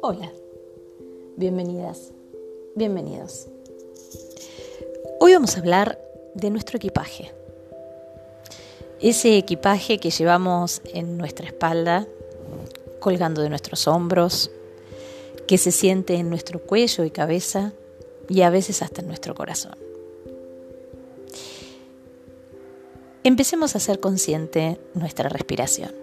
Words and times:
Hola, 0.00 0.32
bienvenidas, 1.36 2.12
bienvenidos. 2.74 3.48
Hoy 5.20 5.34
vamos 5.34 5.56
a 5.56 5.60
hablar 5.60 5.98
de 6.34 6.48
nuestro 6.48 6.78
equipaje. 6.78 7.30
Ese 9.00 9.36
equipaje 9.36 9.98
que 9.98 10.10
llevamos 10.10 10.80
en 10.94 11.18
nuestra 11.18 11.46
espalda, 11.46 12.06
colgando 13.00 13.42
de 13.42 13.50
nuestros 13.50 13.86
hombros, 13.86 14.50
que 15.46 15.58
se 15.58 15.72
siente 15.72 16.14
en 16.14 16.30
nuestro 16.30 16.60
cuello 16.60 17.04
y 17.04 17.10
cabeza 17.10 17.74
y 18.28 18.40
a 18.42 18.50
veces 18.50 18.80
hasta 18.80 19.02
en 19.02 19.08
nuestro 19.08 19.34
corazón. 19.34 19.89
Empecemos 23.22 23.76
a 23.76 23.80
ser 23.80 24.00
consciente 24.00 24.80
nuestra 24.94 25.28
respiración. 25.28 25.94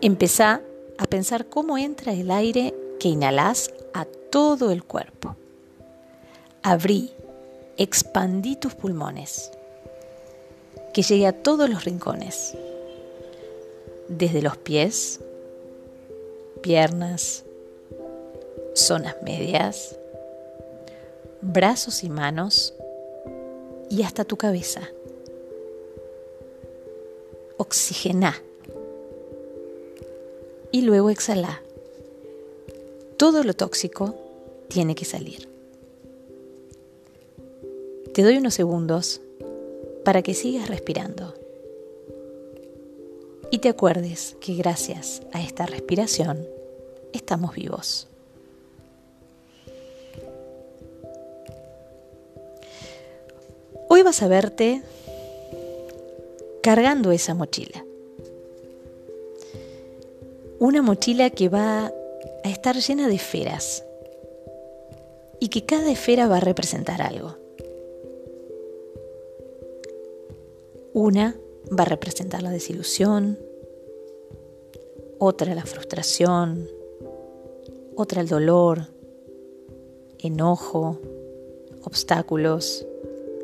Empezá 0.00 0.62
a 0.98 1.04
pensar 1.06 1.46
cómo 1.46 1.76
entra 1.78 2.12
el 2.12 2.30
aire 2.30 2.74
que 3.00 3.08
inhalás 3.08 3.72
a 3.94 4.04
todo 4.04 4.70
el 4.70 4.84
cuerpo. 4.84 5.34
Abrí, 6.62 7.12
expandí 7.76 8.54
tus 8.54 8.74
pulmones, 8.74 9.50
que 10.94 11.02
llegue 11.02 11.26
a 11.26 11.32
todos 11.32 11.68
los 11.68 11.84
rincones, 11.84 12.56
desde 14.08 14.42
los 14.42 14.56
pies 14.56 15.20
piernas, 16.62 17.44
zonas 18.74 19.16
medias, 19.22 19.96
brazos 21.40 22.04
y 22.04 22.10
manos 22.10 22.74
y 23.90 24.02
hasta 24.02 24.24
tu 24.24 24.36
cabeza. 24.36 24.88
Oxigena 27.56 28.42
y 30.70 30.82
luego 30.82 31.10
exhala. 31.10 31.62
Todo 33.16 33.42
lo 33.42 33.54
tóxico 33.54 34.14
tiene 34.68 34.94
que 34.94 35.04
salir. 35.04 35.48
Te 38.12 38.22
doy 38.22 38.36
unos 38.36 38.54
segundos 38.54 39.20
para 40.04 40.22
que 40.22 40.34
sigas 40.34 40.68
respirando 40.68 41.34
y 43.50 43.58
te 43.58 43.68
acuerdes 43.68 44.36
que 44.40 44.54
gracias 44.54 45.22
a 45.32 45.42
esta 45.42 45.66
respiración 45.66 46.46
estamos 47.12 47.54
vivos. 47.54 48.08
Hoy 53.98 54.04
vas 54.04 54.22
a 54.22 54.28
verte 54.28 54.80
cargando 56.62 57.10
esa 57.10 57.34
mochila. 57.34 57.84
Una 60.60 60.82
mochila 60.82 61.30
que 61.30 61.48
va 61.48 61.92
a 62.44 62.48
estar 62.48 62.76
llena 62.76 63.08
de 63.08 63.16
esferas 63.16 63.84
y 65.40 65.48
que 65.48 65.64
cada 65.64 65.90
esfera 65.90 66.28
va 66.28 66.36
a 66.36 66.40
representar 66.40 67.02
algo. 67.02 67.34
Una 70.92 71.34
va 71.76 71.82
a 71.82 71.86
representar 71.86 72.44
la 72.44 72.52
desilusión, 72.52 73.36
otra 75.18 75.56
la 75.56 75.64
frustración, 75.64 76.68
otra 77.96 78.20
el 78.20 78.28
dolor, 78.28 78.86
enojo, 80.20 81.00
obstáculos, 81.82 82.86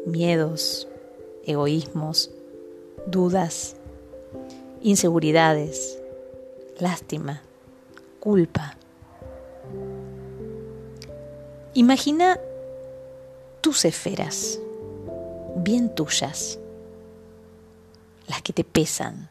miedos, 0.07 0.89
egoísmos, 1.45 2.31
dudas, 3.07 3.77
inseguridades, 4.83 5.99
lástima, 6.79 7.43
culpa. 8.21 8.77
Imagina 11.75 12.39
tus 13.61 13.85
esferas, 13.85 14.61
bien 15.57 15.95
tuyas 15.95 16.59
las 18.27 18.43
que 18.43 18.53
te 18.53 18.65
pesan. 18.65 19.29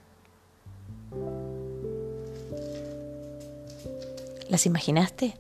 ¿Las 4.50 4.66
imaginaste? 4.66 5.36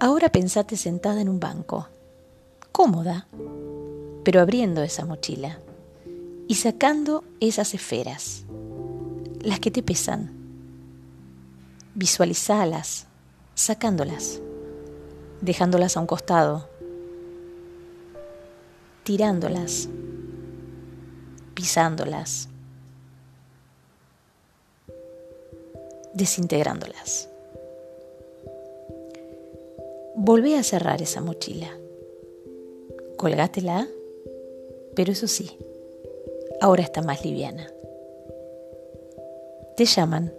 Ahora 0.00 0.30
pensate 0.30 0.76
sentada 0.76 1.20
en 1.20 1.28
un 1.28 1.38
banco, 1.38 1.86
cómoda, 2.82 3.28
pero 4.24 4.40
abriendo 4.40 4.82
esa 4.82 5.04
mochila 5.04 5.60
y 6.48 6.56
sacando 6.56 7.22
esas 7.38 7.74
esferas, 7.74 8.42
las 9.40 9.60
que 9.60 9.70
te 9.70 9.84
pesan. 9.84 10.32
Visualizalas, 11.94 13.06
sacándolas, 13.54 14.40
dejándolas 15.42 15.96
a 15.96 16.00
un 16.00 16.08
costado, 16.08 16.68
tirándolas 19.04 19.88
pisándolas, 21.54 22.48
desintegrándolas. 26.14 27.28
Volvé 30.16 30.58
a 30.58 30.64
cerrar 30.64 31.00
esa 31.00 31.20
mochila. 31.20 31.78
Colgátela, 33.22 33.86
pero 34.96 35.12
eso 35.12 35.28
sí, 35.28 35.48
ahora 36.60 36.82
está 36.82 37.02
más 37.02 37.24
liviana. 37.24 37.72
Te 39.76 39.84
llaman. 39.84 40.34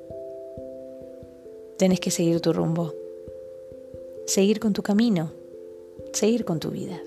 Tenés 1.77 2.01
que 2.01 2.11
seguir 2.11 2.41
tu 2.41 2.51
rumbo, 2.51 2.93
seguir 4.25 4.59
con 4.59 4.73
tu 4.73 4.83
camino, 4.83 5.31
seguir 6.11 6.43
con 6.43 6.59
tu 6.59 6.71
vida. 6.71 7.01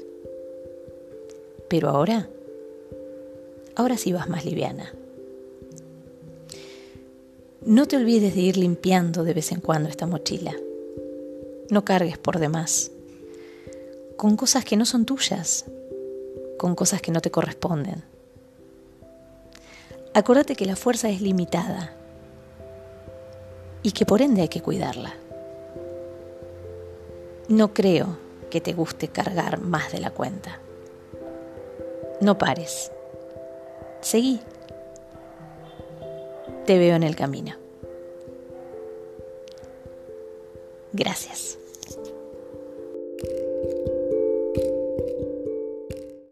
Pero 1.68 1.90
ahora 1.90 2.26
ahora 3.74 3.98
sí 3.98 4.14
vas 4.14 4.30
más 4.30 4.46
liviana. 4.46 4.94
No 7.66 7.86
te 7.86 7.98
olvides 7.98 8.34
de 8.34 8.40
ir 8.40 8.56
limpiando 8.56 9.24
de 9.24 9.34
vez 9.34 9.52
en 9.52 9.60
cuando 9.60 9.90
esta 9.90 10.06
mochila. 10.06 10.56
No 11.68 11.84
cargues 11.84 12.16
por 12.16 12.38
demás. 12.38 12.92
Con 14.16 14.36
cosas 14.36 14.64
que 14.64 14.76
no 14.76 14.86
son 14.86 15.04
tuyas. 15.04 15.66
Con 16.58 16.74
cosas 16.74 17.02
que 17.02 17.12
no 17.12 17.20
te 17.20 17.30
corresponden. 17.30 18.04
Acuérdate 20.14 20.56
que 20.56 20.64
la 20.64 20.76
fuerza 20.76 21.10
es 21.10 21.20
limitada 21.20 21.94
y 23.82 23.92
que 23.92 24.06
por 24.06 24.22
ende 24.22 24.40
hay 24.40 24.48
que 24.48 24.62
cuidarla. 24.62 25.14
No 27.48 27.74
creo 27.74 28.16
que 28.50 28.60
te 28.60 28.72
guste 28.72 29.08
cargar 29.08 29.60
más 29.60 29.92
de 29.92 30.00
la 30.00 30.10
cuenta. 30.10 30.58
No 32.20 32.38
pares. 32.38 32.90
Seguí. 34.00 34.40
Te 36.64 36.78
veo 36.78 36.96
en 36.96 37.02
el 37.02 37.14
camino. 37.14 37.54
Gracias. 40.92 41.58